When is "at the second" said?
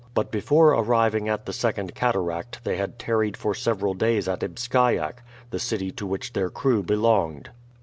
1.29-1.93